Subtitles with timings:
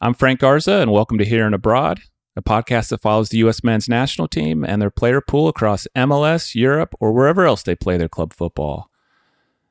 [0.00, 2.02] I'm Frank Garza, and welcome to Here and Abroad,
[2.36, 3.64] a podcast that follows the U.S.
[3.64, 7.96] men's national team and their player pool across MLS, Europe, or wherever else they play
[7.96, 8.92] their club football.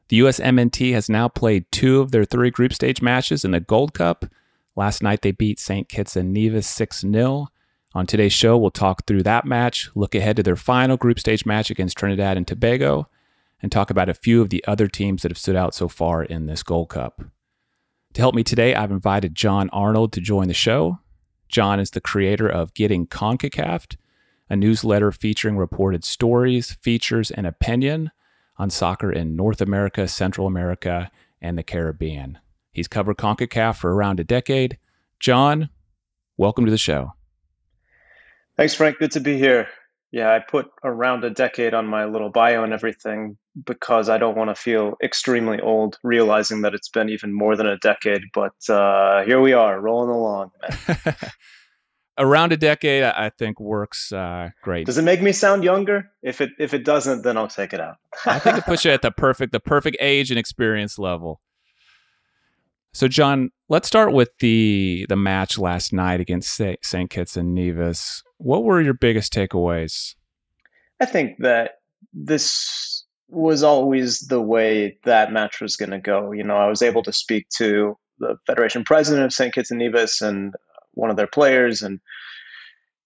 [0.10, 0.42] The U.S.
[0.42, 4.26] MNT has now played two of their three group stage matches in the Gold Cup.
[4.76, 5.88] Last night they beat St.
[5.88, 7.48] Kitts and Nevis 6 0.
[7.94, 11.46] On today's show, we'll talk through that match, look ahead to their final group stage
[11.46, 13.08] match against Trinidad and Tobago,
[13.62, 16.22] and talk about a few of the other teams that have stood out so far
[16.22, 17.22] in this Gold Cup.
[18.14, 21.00] To help me today, I've invited Jon Arnold to join the show.
[21.50, 23.96] Jon is the creator of Getting CONCACAFed,
[24.50, 28.12] a newsletter featuring reported stories, features, and opinion
[28.58, 32.40] on soccer in North America, Central America, and the Caribbean.
[32.72, 34.78] He's covered CONCACAF for around a decade.
[35.20, 35.70] Jon,
[36.38, 37.14] welcome to the show.
[38.56, 38.98] Thanks, Frank.
[38.98, 39.68] Good to be here.
[40.12, 44.38] Yeah, I put around a decade on my little bio and everything because I don't
[44.38, 48.22] want to feel extremely old, realizing that it's been even more than a decade.
[48.34, 50.52] But uh, here we are, rolling along.
[52.18, 54.86] around a decade, I think works uh, great.
[54.86, 56.10] Does it make me sound younger?
[56.22, 57.96] If it if it doesn't, then I'll take it out.
[58.26, 61.42] I think it puts you at the perfect the perfect age and experience level.
[62.94, 67.10] So, Jon, let's start with the the match last night against St.
[67.10, 68.24] Kitts and Nevis.
[68.38, 70.16] What were your biggest takeaways?
[71.00, 71.80] I think that
[72.14, 76.32] this was always the way that match was going to go.
[76.32, 79.54] You know, I was able to speak to the Federation president of St.
[79.54, 80.54] Kitts and Nevis and
[80.94, 82.00] one of their players, and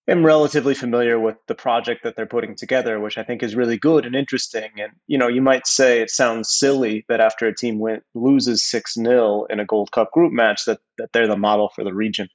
[0.07, 3.77] am relatively familiar with the project that they're putting together, which I think is really
[3.77, 4.69] good and interesting.
[4.77, 8.63] And you know, you might say it sounds silly that after a team win, loses
[8.63, 11.93] six 0 in a Gold Cup group match, that that they're the model for the
[11.93, 12.27] region.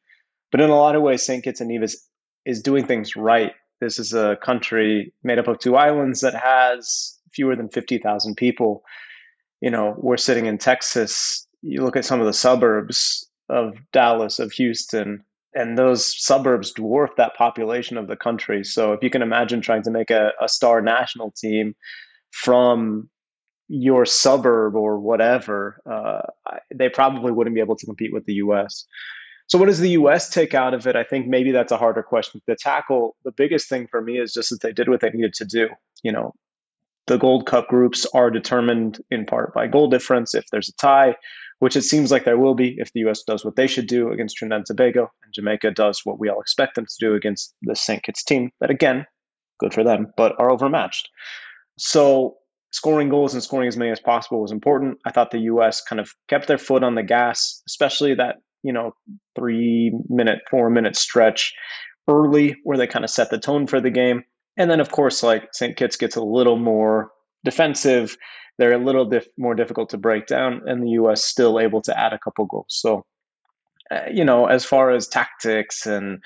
[0.52, 1.42] But in a lot of ways, St.
[1.42, 2.08] Kitts and Nevis
[2.44, 3.52] is doing things right.
[3.80, 8.82] This is a country made up of two islands that has fewer than 50,000 people.
[9.60, 11.46] You know, we're sitting in Texas.
[11.60, 15.22] You look at some of the suburbs of Dallas, of Houston,
[15.54, 18.62] and those suburbs dwarf that population of the country.
[18.64, 21.74] So if you can imagine trying to make a, a star national team
[22.30, 23.08] from
[23.68, 26.22] your suburb or whatever, uh,
[26.74, 28.84] they probably wouldn't be able to compete with the U.S.
[29.48, 30.96] So, what does the US take out of it?
[30.96, 33.16] I think maybe that's a harder question to tackle.
[33.24, 35.68] The biggest thing for me is just that they did what they needed to do.
[36.02, 36.34] You know,
[37.06, 40.34] the Gold Cup groups are determined in part by goal difference.
[40.34, 41.16] If there's a tie,
[41.58, 44.10] which it seems like there will be if the US does what they should do
[44.10, 47.54] against Trinidad and Tobago, and Jamaica does what we all expect them to do against
[47.62, 48.02] the St.
[48.02, 49.06] Kitts team, that again,
[49.58, 51.08] good for them, but are overmatched.
[51.78, 52.36] So,
[52.72, 54.98] scoring goals and scoring as many as possible was important.
[55.06, 58.36] I thought the US kind of kept their foot on the gas, especially that
[58.66, 58.92] you know,
[59.36, 61.54] three minute, four minute stretch
[62.08, 64.24] early where they kind of set the tone for the game.
[64.56, 65.76] And then, of course, like St.
[65.76, 67.10] Kitts gets a little more
[67.44, 68.16] defensive.
[68.58, 71.24] They're a little more difficult to break down, and the U.S.
[71.24, 72.66] still able to add a couple goals.
[72.68, 73.04] So,
[73.90, 76.22] uh, you know, as far as tactics and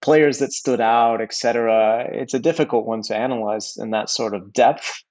[0.00, 4.52] players that stood out, etc., it's a difficult one to analyze in that sort of
[4.52, 5.02] depth.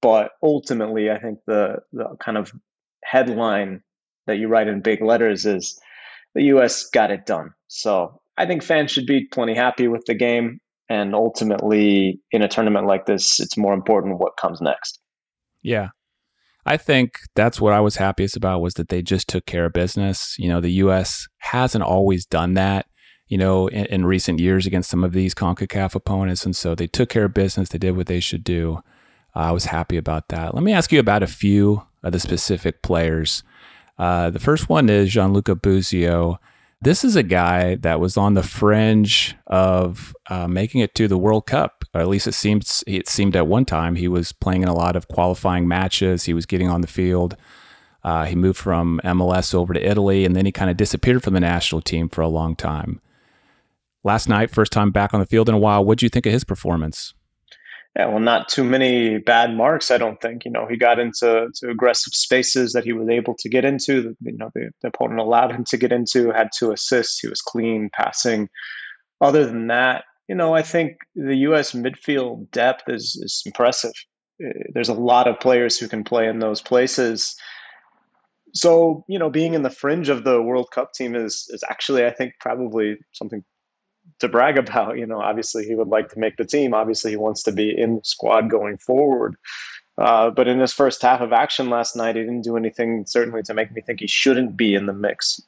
[0.00, 2.52] But ultimately, I think the the kind of
[3.04, 3.82] headline
[4.26, 5.80] that you write in big letters is
[6.34, 6.88] the U.S.
[6.90, 7.50] got it done.
[7.68, 10.60] So I think fans should be plenty happy with the game.
[10.90, 15.00] And ultimately, in a tournament like this, it's more important what comes next.
[15.62, 15.88] Yeah.
[16.68, 19.72] I think that's what I was happiest about was that they just took care of
[19.72, 20.36] business.
[20.38, 21.26] You know, the U.S.
[21.38, 22.86] hasn't always done that,
[23.26, 26.44] you know, in, in recent years against some of these CONCACAF opponents.
[26.44, 27.70] And so they took care of business.
[27.70, 28.82] They did what they should do.
[29.34, 30.54] Uh, I was happy about that.
[30.54, 33.42] Let me ask you about a few of the specific players
[33.98, 36.40] uh, the first one is Gianluca Busio.
[36.80, 41.18] This is a guy that was on the fringe of uh, making it to the
[41.18, 44.62] World Cup, or at least it seems it seemed at one time he was playing
[44.62, 46.24] in a lot of qualifying matches.
[46.24, 47.36] He was getting on the field.
[48.04, 51.34] Uh, he moved from MLS over to Italy, and then he kind of disappeared from
[51.34, 53.00] the national team for a long time.
[54.04, 55.84] Last night, first time back on the field in a while.
[55.84, 57.12] What do you think of his performance?
[57.98, 60.44] Yeah, well, not too many bad marks, I don't think.
[60.44, 64.14] You know, he got into to aggressive spaces that he was able to get into.
[64.20, 66.30] You know, the, the opponent allowed him to get into.
[66.30, 67.18] Had two assists.
[67.18, 68.48] He was clean passing.
[69.20, 71.72] Other than that, you know, I think the U.S.
[71.72, 73.94] midfield depth is is impressive.
[74.44, 77.34] Uh, there's a lot of players who can play in those places.
[78.54, 82.06] So, you know, being in the fringe of the World Cup team is is actually,
[82.06, 83.42] I think, probably something
[84.20, 84.98] to brag about.
[84.98, 86.74] You know, obviously he would like to make the team.
[86.74, 89.36] Obviously he wants to be in the squad going forward.
[89.98, 93.42] Uh, but in his first half of action last night, he didn't do anything certainly
[93.42, 95.40] to make me think he shouldn't be in the mix.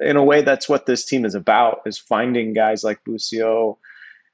[0.00, 3.78] In a way, that's what this team is about: is finding guys like Busio,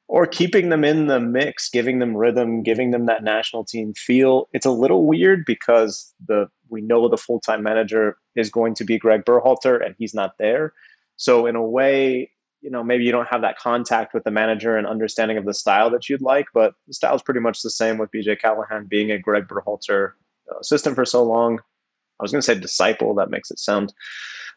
[0.09, 4.49] or keeping them in the mix, giving them rhythm, giving them that national team feel.
[4.53, 8.85] It's a little weird because the we know the full time manager is going to
[8.85, 10.75] be Greg Berhalter, and he's not there.
[11.17, 12.32] So in a way,
[12.63, 15.53] you know, maybe you don't have that contact with the manager and understanding of the
[15.53, 18.87] style that you'd like, but the style is pretty much the same with BJ Callaghan
[18.87, 20.13] being a Greg Berhalter
[20.61, 21.59] assistant for so long.
[21.59, 23.15] I was going to say disciple.
[23.15, 23.93] That makes it sound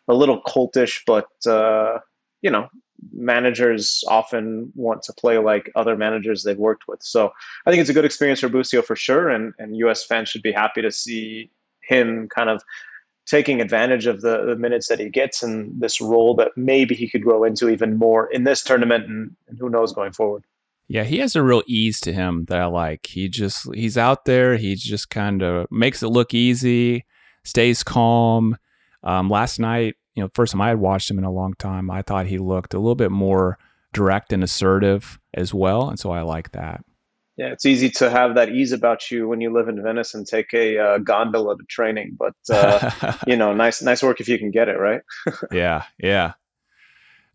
[0.08, 2.00] a little cultish, but uh,
[2.42, 2.68] you know,
[3.12, 7.02] managers often want to play like other managers they've worked with.
[7.02, 7.32] So
[7.66, 10.06] I think it's a good experience for Busio for sure, and and U.S.
[10.06, 11.50] fans should be happy to see
[11.82, 12.64] him kind of
[13.26, 17.10] taking advantage of the, the minutes that he gets and this role that maybe he
[17.10, 20.44] could grow into even more in this tournament and, and who knows going forward.
[20.88, 23.08] Yeah, he has a real ease to him that I like.
[23.08, 24.56] He just he's out there.
[24.58, 27.06] He just kind of makes it look easy,
[27.44, 28.58] stays calm.
[29.04, 31.90] Um, last night, you know, first time I had watched him in a long time,
[31.90, 33.58] I thought he looked a little bit more
[33.94, 36.84] direct and assertive as well, and so I like that.
[37.38, 40.26] Yeah, it's easy to have that ease about you when you live in Venice and
[40.26, 44.40] take a uh, gondola to training, but uh, you know, nice nice work if you
[44.40, 45.02] can get it right.
[45.52, 46.34] yeah, yeah.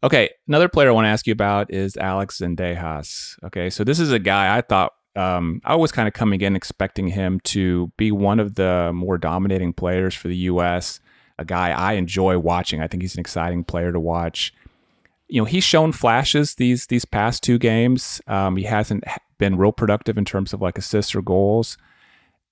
[0.02, 3.36] Okay, another player I want to ask you about is Alex Zendejas.
[3.44, 6.56] Okay, so this is a guy I thought um, I was kind of coming in
[6.56, 11.00] expecting him to be one of the more dominating players for the U.S.
[11.38, 12.80] A guy I enjoy watching.
[12.80, 14.54] I think he's an exciting player to watch.
[15.28, 18.22] You know, he's shown flashes these these past two games.
[18.26, 19.04] Um, he hasn't
[19.40, 21.76] been real productive in terms of like assists or goals.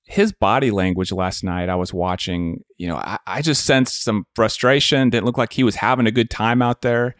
[0.03, 4.27] His body language last night, I was watching, you know, I, I just sensed some
[4.35, 5.11] frustration.
[5.11, 7.15] Didn't look like he was having a good time out there.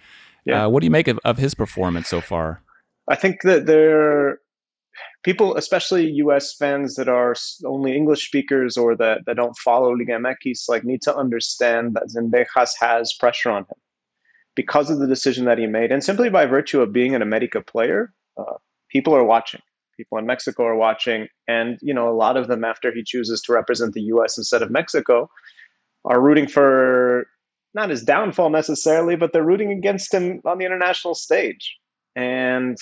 [0.45, 0.65] Yeah.
[0.65, 2.63] Uh, what do you make of, of his performance so far?
[3.09, 4.41] I think that there
[5.23, 6.55] people, especially U.S.
[6.57, 7.35] fans that are
[7.65, 12.09] only English speakers or that, that don't follow Liga MX, like need to understand that
[12.09, 13.79] Zendejas has pressure on him
[14.55, 17.61] because of the decision that he made, and simply by virtue of being an America
[17.61, 18.13] player.
[18.37, 18.55] Uh,
[18.91, 19.61] people are watching.
[19.97, 23.43] People in Mexico are watching, and you know a lot of them, after he chooses
[23.43, 24.39] to represent the U.S.
[24.39, 25.29] instead of Mexico,
[26.05, 27.27] are rooting for
[27.75, 31.77] not his downfall necessarily, but they're rooting against him on the international stage.
[32.15, 32.77] And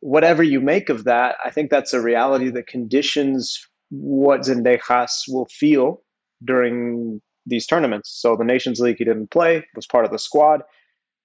[0.00, 3.58] whatever you make of that, I think that's a reality that conditions
[3.90, 6.02] what Zendejas will feel
[6.44, 8.10] during these tournaments.
[8.20, 10.60] So the Nations League, he didn't play, was part of the squad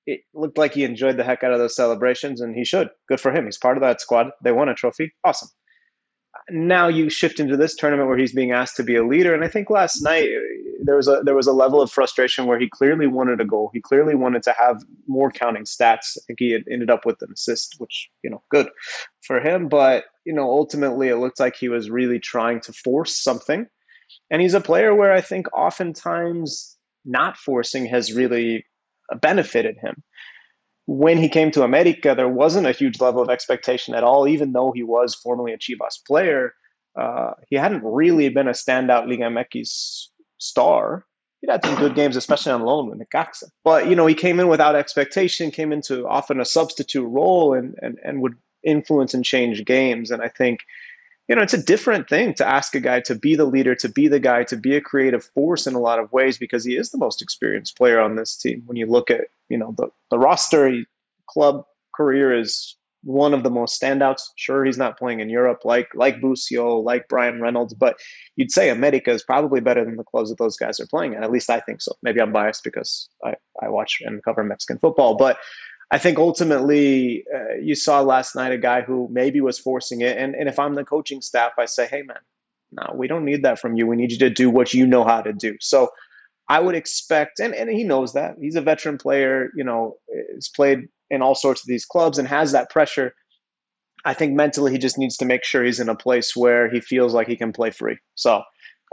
[0.06, 2.90] it looked like he enjoyed the heck out of those celebrations, and he should.
[3.08, 3.46] Good for him.
[3.46, 4.32] He's part of that squad.
[4.44, 5.14] They won a trophy.
[5.24, 5.50] Awesome.
[6.50, 9.44] Now you shift into this tournament where he's being asked to be a leader, and
[9.44, 10.40] I think last night uh,
[10.84, 13.70] there was a there was a level of frustration where he clearly wanted a goal.
[13.74, 16.18] He clearly wanted to have more counting stats.
[16.18, 18.70] I think he ended up with an assist, which you know, good
[19.22, 19.68] for him.
[19.68, 23.68] But you know, ultimately, it looked like he was really trying to force something,
[24.32, 28.66] and he's a player where I think oftentimes not forcing has really
[29.16, 30.04] benefited him.
[30.88, 34.52] When he came to America, there wasn't a huge level of expectation at all, even
[34.52, 36.54] though he was formerly a Chivas player.
[37.00, 40.08] Uh, he hadn't really been a standout Liga MX
[40.40, 41.06] star.
[41.40, 43.46] He'd had some good games, especially on loan with Necaxa.
[43.64, 47.76] But, you know, he came in without expectation, came into often a substitute role and,
[47.82, 48.34] and, and would
[48.64, 50.12] influence and change games.
[50.12, 50.60] And I think
[51.32, 53.88] you know, it's a different thing to ask a guy to be the leader, to
[53.88, 56.76] be the guy, to be a creative force in a lot of ways because he
[56.76, 58.64] is the most experienced player on this team.
[58.66, 60.84] When you look at, you know, the, the roster,
[61.30, 61.64] club
[61.96, 64.24] career is one of the most standouts.
[64.36, 67.96] Sure, he's not playing in Europe like like Busio, like Bryan Reynolds, but
[68.36, 71.24] you'd say America is probably better than the clubs that those guys are playing at.
[71.24, 71.94] At least I think so.
[72.04, 75.38] Maybe I'm biased because I, I watch and cover Mexican football, but
[75.92, 80.18] I think ultimately uh, you saw last night a guy who maybe was forcing it.
[80.18, 82.20] And, and if I'm the coaching staff, I say, hey, man,
[82.72, 83.86] no, we don't need that from you.
[83.86, 85.58] We need you to do what you know how to do.
[85.60, 85.90] So
[86.48, 88.36] I would expect, and, and he knows that.
[88.40, 89.98] He's a veteran player, you know,
[90.34, 93.14] has played in all sorts of these clubs and has that pressure.
[94.06, 96.80] I think mentally he just needs to make sure he's in a place where he
[96.80, 97.98] feels like he can play free.
[98.16, 98.44] So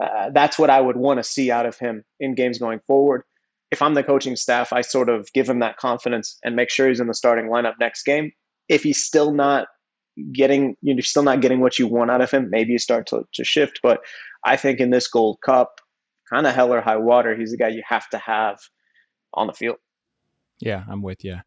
[0.03, 3.23] uh, that's what I would want to see out of him in games going forward
[3.71, 6.89] if I'm the coaching staff, I sort of give him that confidence and make sure
[6.89, 8.33] he's in the starting lineup next game.
[8.69, 9.69] If he's still not
[10.33, 13.23] getting, you're still not getting what you want out of him, maybe you start to,
[13.35, 13.81] to shift.
[13.83, 14.01] But
[14.45, 15.81] I think in this Gold Cup,
[16.31, 18.59] kind of hell or high water, he's the guy you have to have
[19.35, 19.77] on the field.
[20.61, 21.39] Yeah, I'm with you.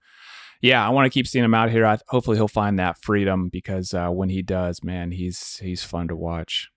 [0.62, 1.86] Yeah, I want to keep seeing him out here.
[1.86, 6.08] I, hopefully, he'll find that freedom because uh, when he does, man, he's he's fun
[6.10, 6.70] to watch.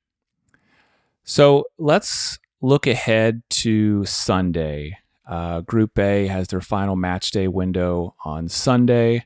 [1.22, 4.98] So let's look ahead to Sunday.
[5.26, 9.24] Uh, Group A has their final match day window on Sunday.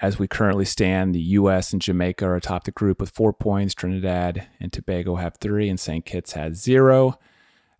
[0.00, 1.72] As we currently stand, the U.S.
[1.72, 3.74] and Jamaica are atop the group with four points.
[3.74, 6.04] Trinidad and Tobago have three, and St.
[6.04, 7.18] Kitts has zero.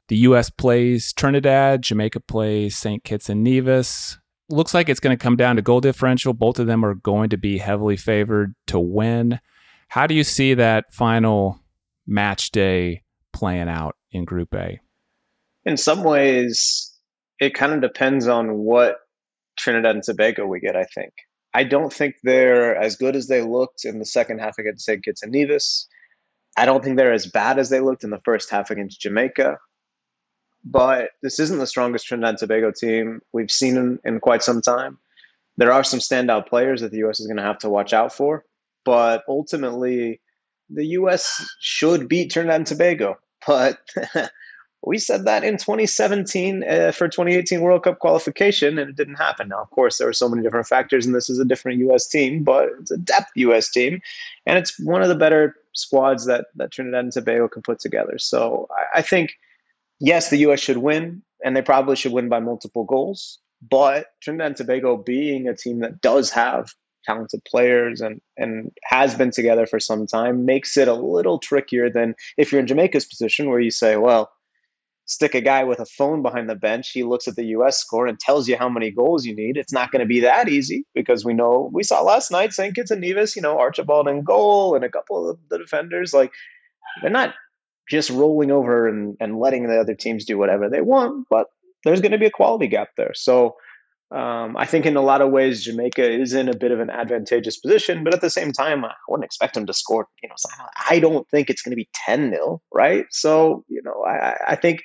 [0.08, 0.50] The U.S.
[0.50, 3.02] plays Trinidad, Jamaica plays St.
[3.04, 4.18] Kitts and Nevis.
[4.50, 6.34] Looks like it's going to come down to goal differential.
[6.34, 9.40] Both of them are going to be heavily favored to win.
[9.88, 11.60] How do you see that final
[12.06, 14.80] match day playing out in Group A?
[15.64, 16.93] In some ways,
[17.40, 18.98] it kind of depends on what
[19.58, 21.12] Trinidad and Tobago we get, I think.
[21.54, 25.04] I don't think they're as good as they looked in the second half against St.
[25.04, 25.86] Kitts and Nevis.
[26.56, 29.58] I don't think they're as bad as they looked in the first half against Jamaica.
[30.64, 34.62] But this isn't the strongest Trinidad and Tobago team we've seen in, in quite some
[34.62, 34.98] time.
[35.56, 37.20] There are some standout players that the U.S.
[37.20, 38.44] is going to have to watch out for.
[38.84, 40.20] But ultimately,
[40.70, 41.46] the U.S.
[41.60, 43.18] should beat Trinidad and Tobago.
[43.46, 43.78] But
[44.86, 49.48] we said that in 2017 uh, for 2018 World Cup qualification, and it didn't happen.
[49.48, 52.06] Now, of course, there are so many different factors, and this is a different U.S.
[52.06, 53.70] team, but it's a depth U.S.
[53.70, 54.00] team,
[54.46, 58.18] and it's one of the better squads that that Trinidad and Tobago can put together.
[58.18, 59.34] So I, I think,
[60.00, 60.60] yes, the U.S.
[60.60, 63.38] should win, and they probably should win by multiple goals.
[63.68, 66.72] But Trinidad and Tobago, being a team that does have
[67.06, 71.88] talented players and and has been together for some time, makes it a little trickier
[71.88, 74.30] than if you're in Jamaica's position, where you say, well
[75.06, 76.90] stick a guy with a phone behind the bench.
[76.90, 77.78] He looks at the U.S.
[77.78, 79.56] score and tells you how many goals you need.
[79.56, 82.74] It's not going to be that easy because we know we saw last night St.
[82.74, 86.14] Kitts and Nevis, you know, Archibald in goal and a couple of the defenders.
[86.14, 86.32] Like
[87.02, 87.34] they're not
[87.88, 91.48] just rolling over and, and letting the other teams do whatever they want, but
[91.84, 93.12] there's going to be a quality gap there.
[93.14, 93.56] So
[94.10, 96.90] um, I think in a lot of ways Jamaica is in a bit of an
[96.90, 100.06] advantageous position, but at the same time, I wouldn't expect them to score.
[100.22, 100.34] You know,
[100.88, 103.06] I don't think it's going to be ten 0 right?
[103.10, 104.82] So you know, I, I think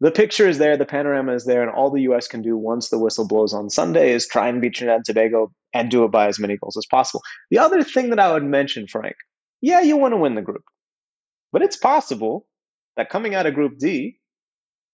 [0.00, 2.26] the picture is there, the panorama is there, and all the U.S.
[2.26, 5.52] can do once the whistle blows on Sunday is try and beat Trinidad and Tobago
[5.74, 7.22] and do it by as many goals as possible.
[7.50, 9.16] The other thing that I would mention, Frank,
[9.60, 10.64] yeah, you want to win the group,
[11.52, 12.46] but it's possible
[12.96, 14.18] that coming out of Group D,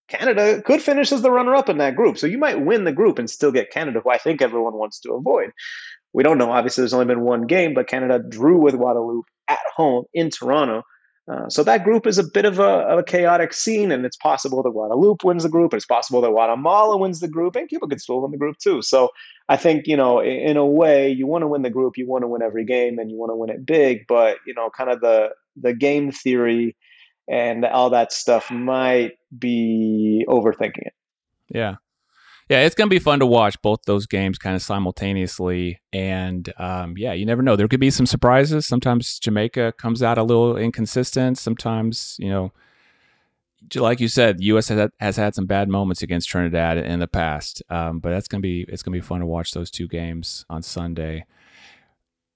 [0.09, 2.19] Canada could finish as the runner up in that group.
[2.19, 5.01] So you might win the group and still get Canada, who I think everyone wants
[5.01, 5.53] to avoid.
[6.13, 6.51] We don't know.
[6.51, 10.83] Obviously, there's only been one game, but Canada drew with Guadeloupe at home in Toronto.
[11.29, 14.63] Uh, so that group is a bit of a, a, chaotic scene, and it's possible
[14.63, 15.73] that Guadeloupe wins the group.
[15.73, 18.59] And it's possible that Guatemala wins the group, and Cuba could still win the group
[18.59, 18.81] too.
[18.81, 19.11] So
[19.49, 22.07] I think you know, in, in a way, you want to win the group, you
[22.07, 24.07] want to win every game, and you want to win it big.
[24.07, 26.77] But you know, kind of the the game theory
[27.29, 30.95] and all that stuff might be overthinking it.
[31.49, 31.77] Yeah.
[32.49, 35.81] Yeah, it's going to be fun to watch both those games kind of simultaneously.
[35.93, 37.57] And um, yeah, you never know.
[37.57, 38.67] There could be some surprises.
[38.67, 41.39] Sometimes Jamaica comes out a little inconsistent.
[41.39, 42.53] Sometimes, you know,
[43.75, 44.69] like you said, U.S.
[44.69, 47.65] has, has had some bad moments against Trinidad in the past.
[47.69, 50.63] Um, but that's to be it's to be fun to watch those two games on
[50.63, 51.25] Sunday.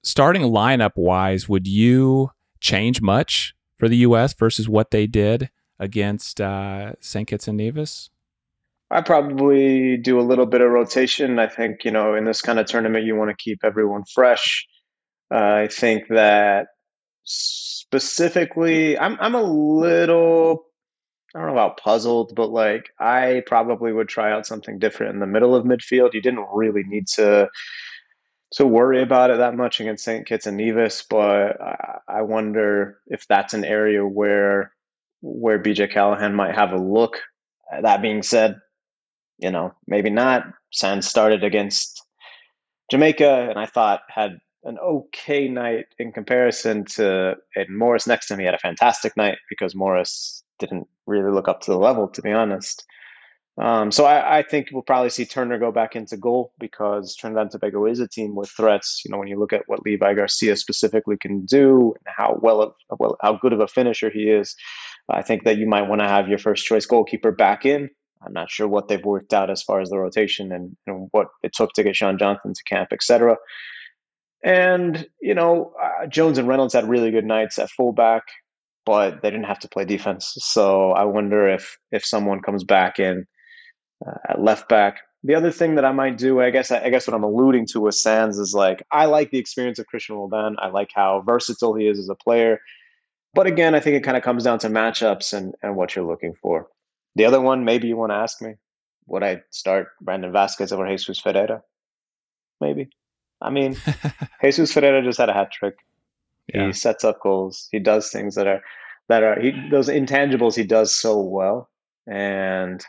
[0.02, 4.34] Starting lineup wise, would you change much for the U.S.
[4.34, 7.26] versus what they did against uh, St.
[7.26, 8.10] Kitts and Nevis?
[8.92, 11.38] I probably do a little bit of rotation.
[11.38, 14.66] I think you know in this kind of tournament you want to keep everyone fresh.
[15.32, 16.68] Uh, I think that
[17.24, 20.66] specifically, I'm I'm a little
[21.34, 25.20] I don't know about puzzled, but like I probably would try out something different in
[25.20, 26.14] the middle of midfield.
[26.14, 27.48] You didn't really need to
[28.54, 30.26] to worry about it that much against St.
[30.26, 34.72] Kitts and Nevis, but I, I wonder if that's an area where
[35.20, 37.18] where BJ Callaghan might have a look.
[37.82, 38.56] That being said,
[39.38, 40.44] you know, maybe not.
[40.72, 42.02] Sands started against
[42.90, 48.36] Jamaica, and I thought had an okay night in comparison to Aidan Morris next to
[48.36, 48.44] me.
[48.44, 52.32] Had a fantastic night because Morris didn't really look up to the level, to be
[52.32, 52.84] honest.
[53.58, 57.42] Um, so I, I, think we'll probably see Turner go back into goal because Trinidad
[57.42, 59.02] and Tobago is a team with threats.
[59.04, 62.74] You know, when you look at what Levi Garcia specifically can do and how well,
[62.98, 64.54] well how good of a finisher he is,
[65.08, 67.90] I think that you might want to have your first choice goalkeeper back in.
[68.24, 71.28] I'm not sure what they've worked out as far as the rotation and know, what
[71.42, 73.36] it took to get Sean Johnson to camp, etc.
[74.44, 78.24] And you know, uh, Jones and Reynolds had really good nights at fullback,
[78.84, 80.34] but they didn't have to play defense.
[80.38, 83.26] So I wonder if if someone comes back in
[84.06, 84.98] uh, at left back.
[85.22, 87.80] The other thing that I might do, I guess, I guess what I'm alluding to
[87.80, 90.56] with Sands is like I like the experience of Cristian Roldan.
[90.58, 92.58] I like how versatile he is as a player.
[93.34, 96.06] But again, I think it kind of comes down to matchups and, and what you're
[96.06, 96.68] looking for.
[97.14, 98.54] The other one, maybe you want to ask me,
[99.06, 101.62] would I start Brandon Vazquez over Jesus Ferreira?
[102.60, 102.90] Maybe.
[103.40, 103.76] I mean,
[104.42, 105.76] Jesus Ferreira just had a hat trick.
[106.52, 106.66] Yeah.
[106.66, 107.68] He sets up goals.
[107.70, 108.62] He does things that are
[109.08, 111.68] that are he, those intangibles he does so well.
[112.06, 112.84] And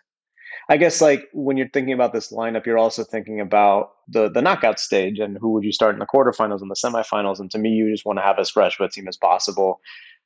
[0.69, 4.41] I guess like when you're thinking about this lineup, you're also thinking about the the
[4.41, 7.39] knockout stage and who would you start in the quarterfinals and the semifinals.
[7.39, 9.79] And to me, you just want to have as fresh of a team as possible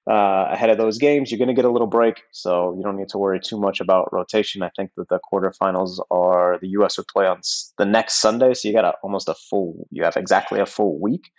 [0.09, 1.31] uh, ahead of those games.
[1.31, 3.79] You're going to get a little break, so you don't need to worry too much
[3.79, 4.61] about rotation.
[4.61, 6.97] I think that the quarterfinals are the U.S.
[6.97, 7.41] would play on
[7.77, 9.87] the next Sunday, so you got a, almost a full.
[9.91, 11.31] You have exactly a full week,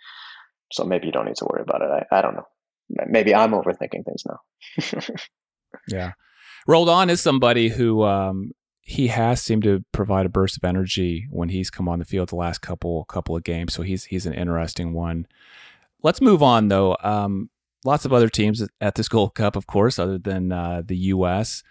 [0.71, 1.89] so maybe you don't need to worry about it.
[2.11, 2.47] I, I don't know.
[3.07, 5.15] Maybe I'm overthinking things now.
[5.87, 6.13] yeah,
[6.67, 11.49] Roldan is somebody who um, he has seemed to provide a burst of energy when
[11.49, 13.73] he's come on the field the last couple couple of games.
[13.73, 15.27] So he's he's an interesting one.
[16.03, 16.97] Let's move on though.
[17.03, 17.49] Um,
[17.85, 21.63] lots of other teams at this Gold Cup, of course, other than uh, the U.S.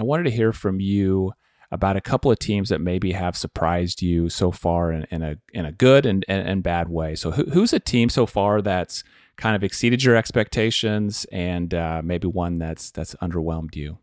[0.00, 1.32] I wanted to hear from you
[1.70, 5.36] about a couple of teams that maybe have surprised you so far in, in a
[5.52, 7.14] in a good and, and, and bad way.
[7.14, 9.04] So who, who's a team so far that's
[9.36, 13.98] kind of exceeded your expectations and uh, maybe one that's that's underwhelmed you?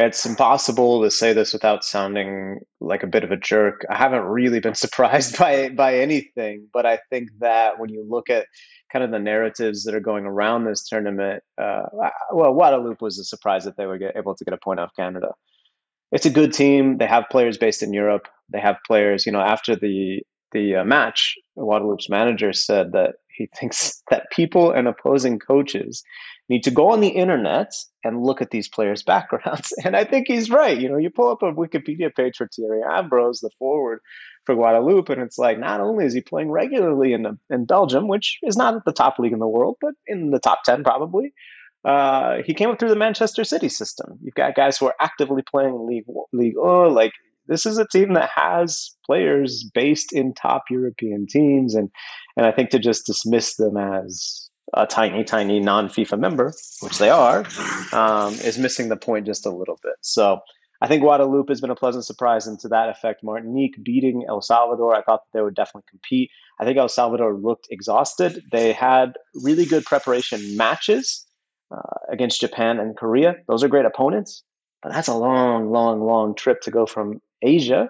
[0.00, 3.84] It's impossible to say this without sounding like a bit of a jerk.
[3.90, 8.30] I haven't really been surprised by by anything, but I think that when you look
[8.30, 8.46] at
[8.92, 11.82] kind of the narratives that are going around this tournament, uh,
[12.32, 15.32] well, Guadeloupe was a surprise that they were able to get a point off Canada.
[16.12, 16.98] It's a good team.
[16.98, 18.28] They have players based in Europe.
[18.52, 19.26] They have players.
[19.26, 24.70] You know, after the the uh, match, Guadeloupe's manager said that he thinks that people
[24.70, 26.02] and opposing coaches
[26.48, 27.72] need to go on the internet
[28.04, 29.72] and look at these players' backgrounds.
[29.84, 30.78] And I think he's right.
[30.78, 34.00] You know, you pull up a Wikipedia page for Thierry Ambrose, the forward
[34.44, 38.38] for Guadeloupe, and it's like not only is he playing regularly in in Belgium, which
[38.42, 41.32] is not at the top league in the world, but in the top ten probably.
[41.84, 44.18] Uh, he came up through the Manchester City system.
[44.22, 46.56] You've got guys who are actively playing league league.
[46.58, 47.12] Oh, like
[47.48, 51.90] this is a team that has players based in top European teams, and
[52.36, 56.98] and I think to just dismiss them as a tiny, tiny non FIFA member, which
[56.98, 57.44] they are,
[57.92, 59.94] um, is missing the point just a little bit.
[60.02, 60.40] So
[60.80, 64.40] I think Guadeloupe has been a pleasant surprise, and to that effect, Martinique beating El
[64.42, 66.30] Salvador, I thought that they would definitely compete.
[66.60, 68.42] I think El Salvador looked exhausted.
[68.52, 71.26] They had really good preparation matches
[71.70, 73.36] uh, against Japan and Korea.
[73.48, 74.44] Those are great opponents,
[74.82, 77.88] but that's a long, long, long trip to go from Asia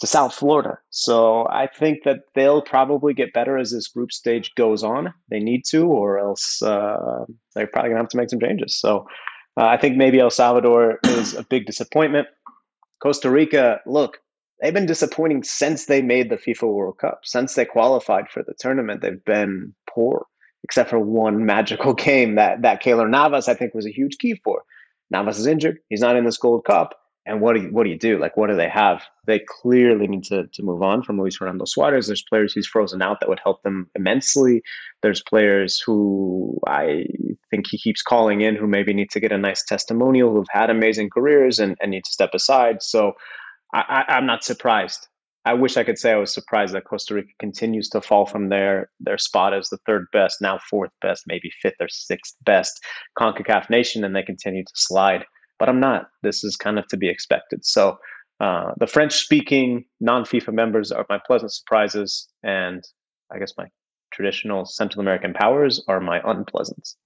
[0.00, 0.78] to South Florida.
[0.90, 5.12] So I think that they'll probably get better as this group stage goes on.
[5.30, 7.24] They need to, or else uh,
[7.54, 8.78] they're probably gonna have to make some changes.
[8.78, 9.06] So
[9.58, 12.28] uh, I think maybe El Salvador is a big disappointment.
[13.02, 14.18] Costa Rica, look,
[14.60, 17.20] they've been disappointing since they made the FIFA World Cup.
[17.24, 20.26] Since they qualified for the tournament, they've been poor,
[20.64, 24.40] except for one magical game that that Keylor Navas I think was a huge key
[24.44, 24.62] for.
[25.10, 27.90] Navas is injured; he's not in this Gold Cup and what do you what do
[27.90, 28.18] you do?
[28.18, 29.02] Like, what do they have?
[29.26, 32.06] They clearly need to to move on from Luis Fernando Suarez.
[32.06, 34.62] There's players he's frozen out that would help them immensely.
[35.02, 37.04] There's players who I
[37.50, 40.70] think he keeps calling in who maybe need to get a nice testimonial, who've had
[40.70, 42.82] amazing careers and, and need to step aside.
[42.82, 43.12] So
[43.74, 45.06] I, I, I'm not surprised.
[45.46, 48.50] I wish I could say I was surprised that Costa Rica continues to fall from
[48.50, 52.78] their their spot as the third best, now fourth best, maybe fifth or sixth best
[53.18, 55.24] CONCACAF nation, and they continue to slide
[55.60, 56.08] but I'm not.
[56.22, 57.64] This is kind of to be expected.
[57.64, 57.98] So
[58.40, 62.82] uh, the French speaking non FIFA members are my pleasant surprises, and
[63.30, 63.66] I guess my
[64.10, 66.96] traditional Central American powers are my unpleasants.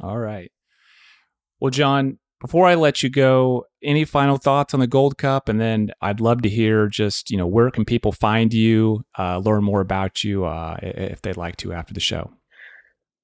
[0.00, 0.50] All right.
[1.58, 5.48] Well, Jon, before I let you go, any final thoughts on the Gold Cup?
[5.48, 9.38] And then I'd love to hear just, you know, where can people find you, uh,
[9.38, 12.30] learn more about you uh, if they'd like to after the show?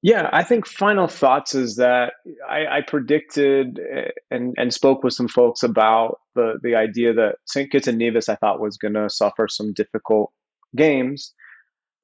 [0.02, 2.12] Yeah, I think final thoughts is that
[2.48, 7.36] I, I, predicted eh, and, and spoke with some folks about the, the idea that
[7.46, 7.72] St.
[7.72, 10.30] Kitts and Nevis I thought was going to suffer some difficult
[10.76, 11.34] games.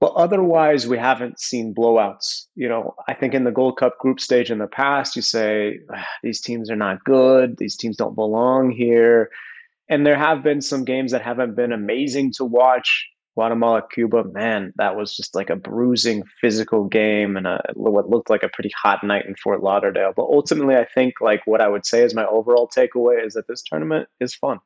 [0.02, 2.46] But otherwise, we haven't seen blowouts.
[2.56, 5.78] You know, I think in the Gold Cup group stage in the past, you say,
[5.94, 7.56] ah, these teams are not good.
[7.58, 9.30] These teams don't belong here.
[9.88, 13.06] And there have been some games that haven't been amazing to watch.
[13.36, 18.28] Guatemala, Cuba, man, that was just like a bruising physical game and a, what looked
[18.28, 20.12] like a pretty hot night in Fort Lauderdale.
[20.16, 23.46] But ultimately, I think like what I would say is my overall takeaway is that
[23.46, 24.58] this tournament is fun.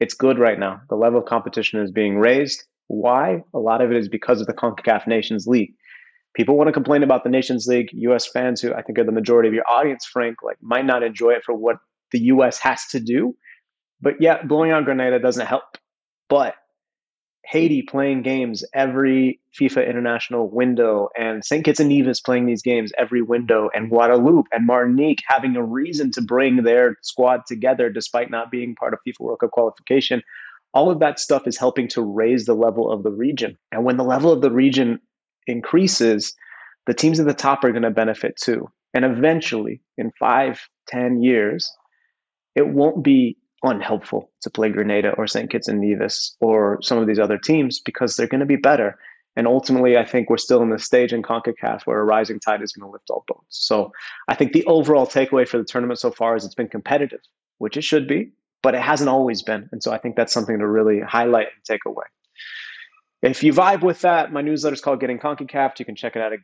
[0.00, 0.80] It's good right now.
[0.88, 2.64] The level of competition is being raised.
[2.88, 3.42] Why?
[3.54, 5.74] A lot of it is because of the CONCACAF Nations League.
[6.34, 7.88] People want to complain about the Nations League.
[7.92, 8.26] U.S.
[8.26, 11.30] fans, who I think are the majority of your audience, Frank, like might not enjoy
[11.30, 11.78] it for what
[12.12, 12.58] the U.S.
[12.58, 13.34] has to do.
[14.00, 15.78] But yeah, blowing out Grenada doesn't help.
[16.28, 16.54] But
[17.46, 21.64] Haiti playing games every FIFA international window, and St.
[21.64, 26.10] Kitts and Nevis playing these games every window, and Guadeloupe and Martinique having a reason
[26.12, 30.22] to bring their squad together despite not being part of FIFA World Cup qualification.
[30.76, 33.56] All of that stuff is helping to raise the level of the region.
[33.72, 35.00] And when the level of the region
[35.46, 36.34] increases,
[36.86, 38.68] the teams at the top are going to benefit too.
[38.92, 41.72] And eventually, in five, ten years,
[42.54, 45.50] it won't be unhelpful to play Grenada or St.
[45.50, 48.98] Kitts and Nevis or some of these other teams because they're going to be better.
[49.34, 52.62] And ultimately, I think we're still in the stage in CONCACAF where a rising tide
[52.62, 53.44] is going to lift all boats.
[53.48, 53.92] So
[54.28, 57.20] I think the overall takeaway for the tournament so far is it's been competitive,
[57.58, 58.32] which it should be,
[58.66, 59.68] but it hasn't always been.
[59.70, 62.06] And so I think that's something to really highlight and take away.
[63.22, 65.78] If you vibe with that, my newsletter is called Getting CONCACAFed.
[65.78, 66.40] You can check it out at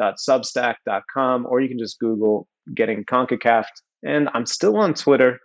[0.00, 3.82] getconcacaf.substack.com or you can just Google Getting CONCACAFed.
[4.02, 5.38] And I'm still on Twitter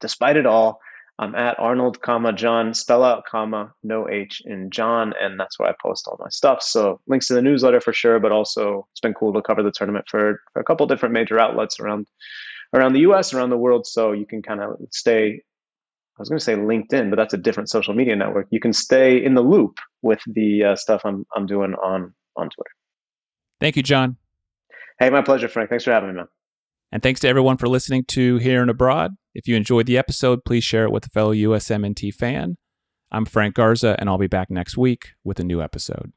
[0.00, 0.80] despite it all.
[1.18, 5.68] I'm at Arnold, comma Jon, spell out, comma no H in Jon, and that's where
[5.68, 6.62] I post all my stuff.
[6.62, 9.70] So links to the newsletter for sure, but also it's been cool to cover the
[9.70, 12.06] tournament for, for a couple different major outlets around
[12.74, 13.34] around the U.S.
[13.34, 13.86] around the world.
[13.86, 15.42] So you can kind of stay.
[16.18, 18.46] I was going to say LinkedIn, but that's a different social media network.
[18.50, 22.48] You can stay in the loop with the uh, stuff I'm I'm doing on on
[22.50, 22.70] Twitter.
[23.60, 24.16] Thank you, Jon.
[24.98, 25.70] Hey, my pleasure, Frank.
[25.70, 26.26] Thanks for having me, man.
[26.92, 29.12] And thanks to everyone for listening to Here and Abroad.
[29.34, 32.56] If you enjoyed the episode, please share it with a fellow USMNT fan.
[33.12, 36.12] I'm Frank Garza, and I'll be back next week with a new episode.